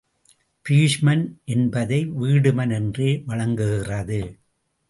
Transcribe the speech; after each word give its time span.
பீஷ்மன் 0.65 1.23
என்பதை 1.45 1.99
வீடுமன் 2.21 2.73
என்றே 2.73 3.23
வழங்குகிறது. 3.25 4.21